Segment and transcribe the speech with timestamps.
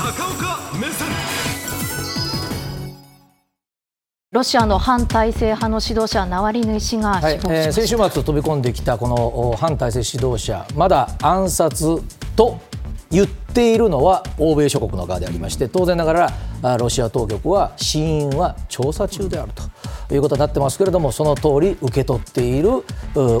[0.00, 1.08] 高岡目線。
[4.32, 10.66] ロシアの反体制派の指導者ナワリヌイ氏が死亡しました、はいえー、先週末飛び込んできたこの反体制指導者。
[10.74, 11.98] まだ暗殺
[12.34, 12.58] と
[13.10, 16.30] 言っているのは欧米諸国の側でありまして当然なが
[16.62, 19.64] らロシア当局は死因は調査中であると。
[20.14, 22.84] いうことになってますけれどもその通り受け取っている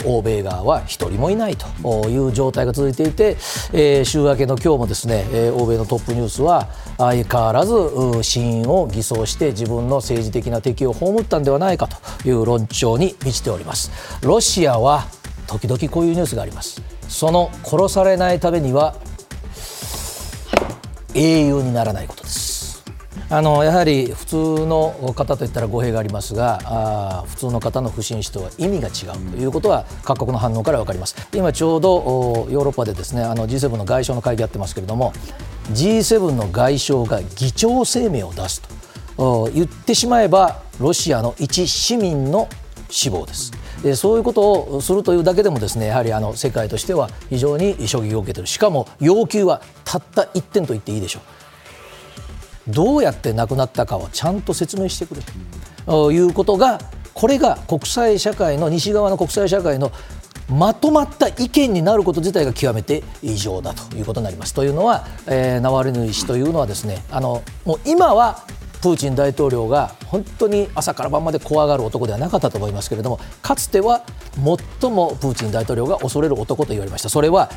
[0.06, 3.36] 欧米側は一人もいないという状態が続いていて、
[3.72, 7.74] えー、週明けの今日もですね、えー、欧米のトップニュースは相変わらず
[8.22, 13.90] 死因を偽装して自分の政治的な敵を葬ったんではないかという論調に満ちております。
[14.22, 15.06] ロシアは
[15.46, 16.82] 時々こういうニュースがあります。
[17.08, 18.94] その殺されないためには
[21.14, 22.49] 英雄にならないことです。
[23.32, 31.14] あのやはり普通の方といったら語弊がありますがあ普通の方の不審死とは意味が違うということは各国の反応から分かります。
[31.32, 35.12] 今ちょうどヨーロッパでですねあの G7 の外相の会議やってますけれども
[35.72, 38.62] G7 の外相が議長声明を出す
[39.16, 42.48] と言ってしまえばロシアの一市民の
[42.88, 43.52] 死亡です。
[43.84, 48.48] でそういうことをするというだけでもですねやはりあの世界としては非常に衝撃を受けている。
[48.48, 51.39] しかも要求はたった1点と言っていいでしょう
[52.70, 55.22] どうやって亡くなったかをちゃんと説明してくれ
[55.86, 56.78] ということが
[57.14, 59.92] これが国際社会の西側の国際社会の
[60.48, 64.54] まとまった意見になること自体が極めて異常だということになります。
[64.54, 68.44] というのは、えー、ナワリヌイ氏というのはですねあのもう今は
[68.82, 74.04] プーチン大統領が本当に朝から晩まで怖がる男ではなかったと思いますけれどもかつては
[74.34, 77.50] 最もプーチン大統領が恐れる男と言われましたそれは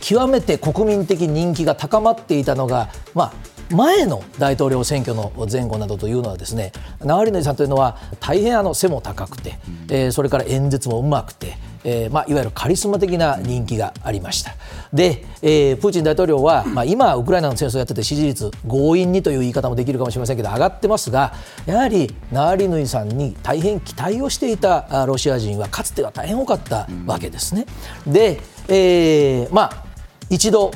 [0.00, 3.32] 極めて国民的人気が高まっていたのが、まあ、
[3.70, 11.70] 前の大統領選挙の前後などというのはですねナワリヌイさんというのは大変あの背も高くて、えー、それから演説もうまくて。
[11.84, 14.54] えーまあ、いわゆるカリスマ的な人気がありました
[14.92, 21.32] で、えー、プーチン大統領は、まあ、今、ウクライナの戦争をやってて支持率強引にという言い方もできるかもしれませんけど上がってますが
[21.66, 27.66] やはりナワリヌイさんに大変期待をしていたロシア人はかつては大変多かったわけですね。
[28.06, 29.84] で、えーまあ、
[30.28, 30.72] 一度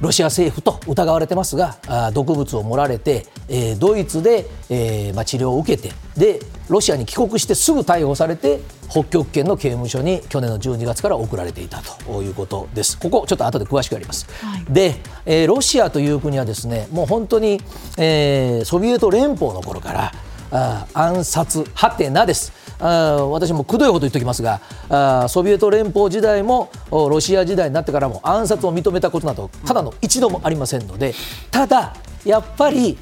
[0.00, 12.98] ロシア政府と疑われてますがあ毒物を盛られて、えー、ドイツで、えーまあ、治療を受けてでロシアに帰国してすぐ逮捕されて北極圏の刑務所に去年の12月から送られていたということです。
[12.98, 14.26] ここちょっと後で詳しくやります。
[14.44, 17.60] はい、で、えー、ロシアという国はですねもう本当に、
[17.98, 20.12] えー、ソビエト連邦の頃から
[20.50, 22.65] あ暗殺はてなです。
[22.78, 31.14] あ私もくどいほど言っておきますがあソビエト連邦時代もロシア時代になってからも暗殺を認めたことなどただの一度もありませんので
[31.50, 32.98] ただやっぱり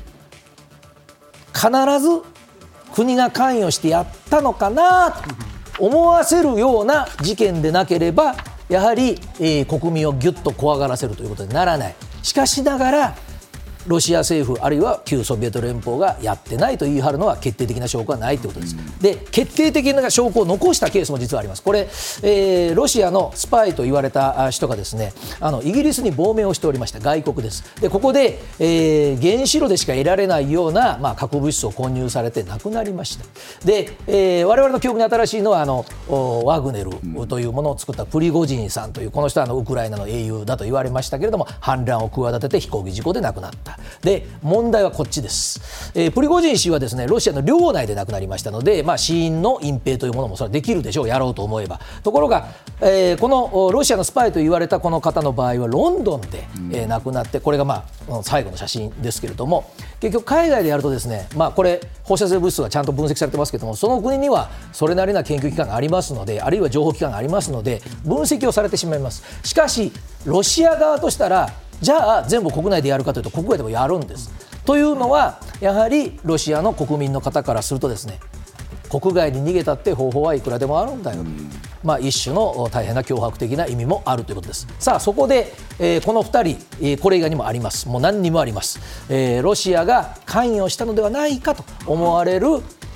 [1.53, 1.69] 必
[2.01, 2.23] ず
[2.95, 8.37] 国が関与してやったのかなと思わせるような事件でなければ
[8.69, 11.95] やはり、えー、国民をぎゅっと怖がらせるということにならない。
[12.23, 13.17] しかしながら
[13.87, 18.77] ロシア政府あるいは旧ソビエト連邦がやってないと言い張るのは決定的な証拠はないということです。
[19.01, 21.63] で決定的な証拠を残したケースも実はあります。
[21.63, 21.89] これ、
[22.23, 27.65] えー、ロシアのスパイと言われた人がですねあのイギリスに亡命をしておりました外国です。
[27.81, 33.25] でここで、えー、原子炉でしか得られないような、まあ、核物質を混入されて亡くなりました。
[33.67, 35.85] で、えー、我々の記憶に新しいのはあの
[36.45, 36.91] ワグネル
[37.27, 43.74] というものを作ったプリゴジンさんというこの人はあのウクライナの英雄だと言われましたけれども反乱を企てて飛行機事故で亡くなった。
[44.03, 51.81] で問題はこっちです、えー、プリゴジン氏はですねロシアの領内で亡くなりましたので、まあ、死因の隠蔽というものもそれはできるでしょうやろうと思えば。
[52.03, 52.49] ところが、
[52.81, 59.71] えー、このロシアのスパイと言われたこの方の場合はロンドンで、えー、亡くなってこれがまあ最後の写真ですけれども
[60.01, 69.23] 結局海外でやるとですね、まあ、これ放射性物質がちゃんと分析されてますけどもその国にはそれなりな研究機関がありますのであるいは情報機関がありますので分析をされてしまいます。
[69.43, 69.93] しかし
[70.25, 74.31] ロシア側としたらじゃあ全部国内でやるかというと国外でもやるんです。
[74.65, 78.19] というのはやはりロシアの国民の方からするとですね
[78.89, 81.25] 国外に逃げたって方法はいくらでもあるんだよ、
[81.83, 84.67] まあ、一種の大変な脅迫的な意味もあるということです。
[84.79, 87.89] さあそこで、えー、この2人、えー、これ以外にもあります。
[87.89, 92.49] もう何にもあります、えー、ロシアが関与したのではないかと思われる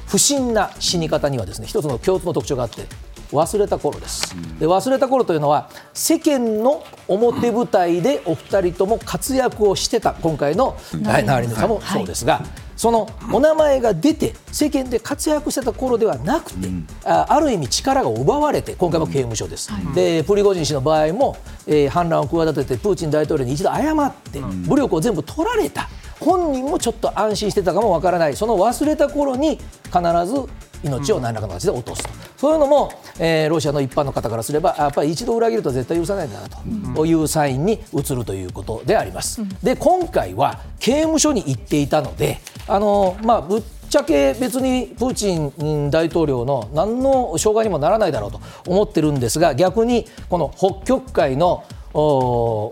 [0.06, 2.86] 不審な死に方にはですね一つの共通の特徴があって
[3.32, 4.34] 忘れた頃です。
[4.58, 12.42] で忘れた頃というのは世間の表舞台でお二人とも活躍をしてた今回のナーリヌさんもそうですが、
[12.76, 16.68] そのお名前が出て世間で活躍してた頃ではなくて、
[17.04, 21.36] あある意味力が奪われて今回も刑務所です、でプリゴジン氏の場合も、
[21.66, 25.88] えー、反乱を企ててプーチン大統領に一度謝って武力を全部取られた。
[26.20, 28.34] 本人もちょっと安心してたかもわからない。
[28.34, 30.34] その忘れた頃に必ず
[30.82, 36.48] 命を何らかの形で落とすと、そういうのも、えー、ロシアの一般の方からすればやっぱり一度裏切ると絶対許さないんだな
[36.94, 39.42] というサインに移るということであります。
[39.62, 51.64] で今回は刑務所に行っていたのであの、まあ、ぶっちゃけ別にプーチン大統領の何の障害にもならないだろうと思ってるんですが逆にこの北極海の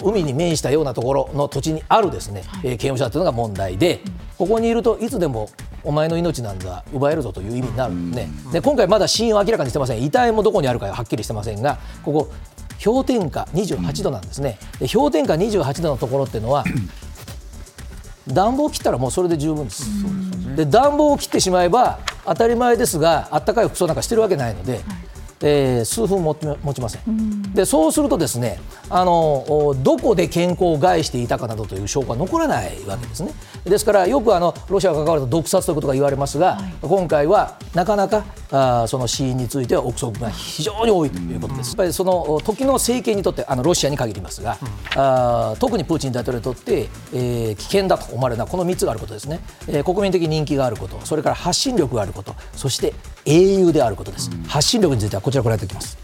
[0.02, 4.00] 海に面したようなところの土地にあるですね、はい、刑務所というのが問題で、
[4.36, 5.48] ここにいるといつでも
[5.86, 7.94] お前の命なんだ奪えるぞという意味になる。
[7.94, 8.10] ん。
[8.10, 10.02] ですね、で今回まだ死因を明らかにしてません。
[10.02, 12.32] 遺体もどこにあるかはっきりしてませんがここ
[12.84, 16.64] 氷点下28度なんですね、で氷点下28度のところっていうのは
[18.26, 19.86] 暖房を切ったらもうそれで十分です。
[20.56, 24.82] で暖房を切ってしまえば当たり前ですがあったかい服装なんかしてるわけないので、はい
[25.42, 33.32] えー、数分持持ちません、うん、でそうするとですねあのどこで健康を害していたかなどという証拠は残らないわけですね。
[33.64, 52.94] ですからよくあのロシアが関わると毒殺ということが言われますが、はい、今回はなかなかあその死因については憶測が非常に多いということです、やっぱりその時の政権にとってあのロシアに限りますが、うん、あ特にプーチン大統領にとって、えー、危険だと思われるのはこの3つがあることですね、えー、国民的人気があることそれから発信力があることそして
[53.24, 55.99] 英雄であることです、うん、発信力についてはこちらご覧いただきます。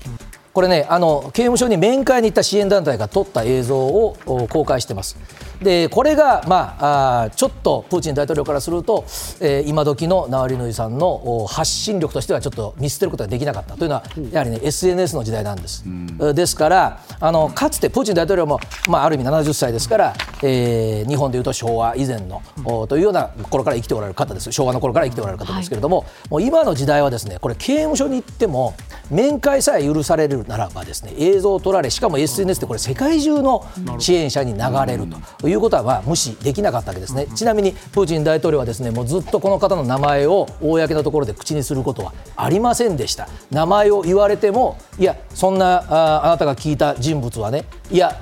[0.53, 4.17] これねあの刑務所に面会に行った支援団体が撮った映像を
[4.51, 5.17] 公開してます。
[5.63, 9.05] でこれが、まあ、あちょっとプーチン大統領からすると、
[9.41, 14.03] えー、今時のナワリヌイさんの発信力としてはちょっと見捨てることができなかったというのは、
[14.33, 15.85] やはりね SNS の時代なんです。
[15.87, 15.89] う
[16.33, 18.59] ん、ですからあのかつてプーチン大統領も、
[18.89, 24.53] まあ、ある意味70歳ですから、えー、日本でいうと昭和以前の、うん、というような頃から生きておられる方です。
[24.53, 28.75] 昭和の頃から生きておられる方ですけれども、はい、もう今の時代はですねこれ刑務所に行っても
[29.11, 33.67] 面会さえ許されるならばですね映像を撮られしかも SNS でこれ世界中の
[33.99, 35.07] 支援者に流れる
[35.39, 43.29] ということは、まあ、無視できなかったわけですね、ちなみにプーチン大統領はですねもうずっとこの方の名前を公のところで口にすることはありませんでした。
[43.51, 48.21] 名前を言われてもいやそんなああなたが聞いた人物はねいや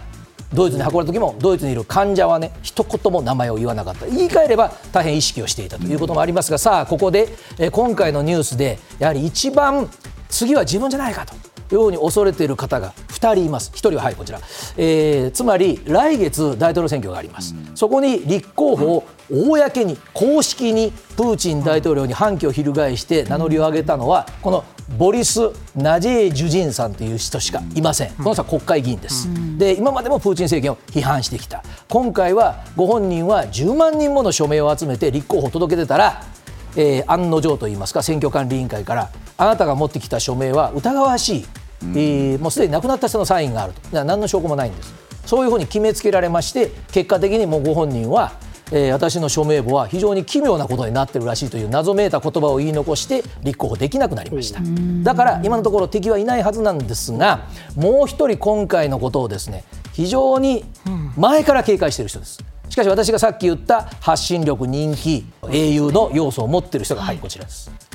[0.52, 4.06] ドイツに運ばれた時もドイツにいる患者はね一言も名前を言わなかった。
[4.06, 9.88] 言い換えれば大変意識をしていたということもありますがさあここで、え今回のニュースでやはり一番
[10.29, 11.35] 次は自分じゃないかと
[11.75, 14.41] ように恐れている方が2人います、1人ははいこちら、
[14.76, 24.64] えー、つまり来月、大統領選挙があります、うん、そこに立候補を公に、公式にプーチン大統領に反旗を翻して名乗りを上げたのは、この
[24.98, 25.40] ボリス・
[25.76, 36.22] ナジェージュジンさんという人しかいません、この人は国会議員です、で今までもプーチン政権を批判してきた、今回はご本人は10万人もの署名を集めて立候補を届けてたら、
[36.76, 41.46] えー、案の定といいますか選挙管理委員会からあなたが持ってきた署名は疑わしい、
[41.82, 44.04] うん、えー、もうすでに亡くなった人のサインがあると。
[44.04, 44.94] 何の証拠もないんです。
[45.26, 48.32] そういうふうに決めつけられまして結果的にもうご本人は、
[48.72, 54.61] えー、私の署名簿は非常に奇妙なことになってるらしいという謎めいた言葉を言い残して立候補できなくなりました
[55.02, 60.64] だから今のところ敵はいないはずなんですがもう一人今回のことをですね非常に
[61.17, 62.38] 前から警戒している人です。
[62.69, 67.89] しかし私がさっき言った発信力人気英雄の要素を持っている人がはいこちらです。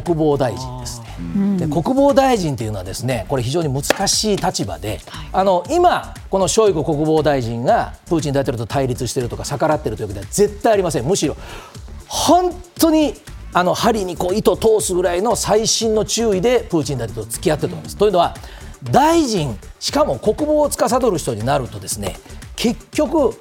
[0.00, 11.04] 国防大臣ですね、で国防大臣というのはですねこれ非常に難しい立場で、はい、あの今このショイグ国防大臣がプーチン大統領と対立しているとか逆らっているというわけでは絶対ありません。
[11.04, 11.36] むしろ
[12.08, 13.14] 本当に
[13.52, 17.96] あの針にこう糸通すぐらいの細心の注意でプーチン大統領と付き合っていると思います。
[17.98, 18.34] というのは
[18.84, 22.16] 大臣しかも国防を司る人になるとですね
[22.56, 23.34] 結局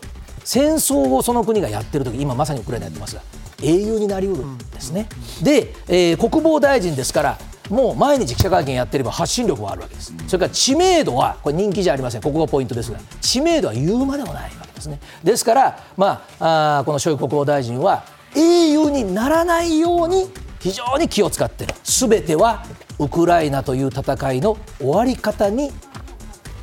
[0.44, 3.22] 戦争をその国がやってる時今まさにウクライナやってますが
[3.62, 5.08] 英雄になりうるんですね。
[5.42, 7.38] で、えー、国防大臣ですから
[7.70, 10.14] もう毎日記者会見やってれば発信力はあるわけです。
[10.28, 12.22] それから知名度はこれ人気じゃありません。
[12.22, 15.00] ここがポイントですが知名度は言うまでもないわけですね。
[15.24, 18.04] ですから、まあ、あこのショイ国防大臣は
[18.36, 21.74] 英雄にならないように非常に気を使っている。
[21.84, 22.66] すべては
[23.00, 25.72] ウクライナという戦いの終わり方に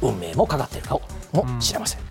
[0.03, 0.99] 運命もかかっているか
[1.33, 2.08] もしれません。